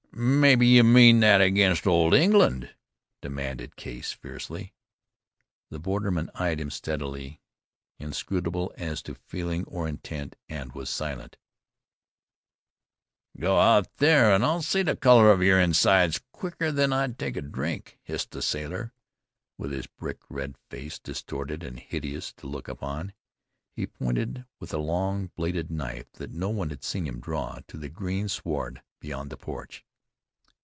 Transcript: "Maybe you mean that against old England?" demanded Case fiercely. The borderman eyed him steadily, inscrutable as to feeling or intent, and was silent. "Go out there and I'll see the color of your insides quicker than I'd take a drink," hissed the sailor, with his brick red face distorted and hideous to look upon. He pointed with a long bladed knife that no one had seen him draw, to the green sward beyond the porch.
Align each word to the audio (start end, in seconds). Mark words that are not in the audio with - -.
"Maybe 0.13 0.67
you 0.67 0.83
mean 0.83 1.21
that 1.21 1.39
against 1.41 1.87
old 1.87 2.13
England?" 2.13 2.75
demanded 3.21 3.75
Case 3.77 4.11
fiercely. 4.11 4.73
The 5.69 5.79
borderman 5.79 6.29
eyed 6.35 6.59
him 6.59 6.69
steadily, 6.69 7.39
inscrutable 7.97 8.73
as 8.77 9.01
to 9.03 9.15
feeling 9.15 9.63
or 9.65 9.87
intent, 9.87 10.35
and 10.49 10.73
was 10.73 10.89
silent. 10.91 11.37
"Go 13.39 13.57
out 13.57 13.87
there 13.97 14.33
and 14.35 14.43
I'll 14.43 14.61
see 14.61 14.83
the 14.83 14.97
color 14.97 15.31
of 15.31 15.41
your 15.41 15.59
insides 15.61 16.19
quicker 16.33 16.71
than 16.73 16.91
I'd 16.91 17.17
take 17.17 17.37
a 17.37 17.41
drink," 17.41 17.97
hissed 18.03 18.31
the 18.31 18.41
sailor, 18.43 18.93
with 19.57 19.71
his 19.71 19.87
brick 19.87 20.19
red 20.29 20.55
face 20.69 20.99
distorted 20.99 21.63
and 21.63 21.79
hideous 21.79 22.33
to 22.33 22.47
look 22.47 22.67
upon. 22.67 23.13
He 23.71 23.87
pointed 23.87 24.43
with 24.59 24.73
a 24.73 24.77
long 24.77 25.27
bladed 25.37 25.71
knife 25.71 26.11
that 26.13 26.31
no 26.33 26.49
one 26.49 26.69
had 26.69 26.83
seen 26.83 27.07
him 27.07 27.21
draw, 27.21 27.59
to 27.69 27.77
the 27.77 27.89
green 27.89 28.27
sward 28.27 28.81
beyond 28.99 29.29
the 29.31 29.37
porch. 29.37 29.85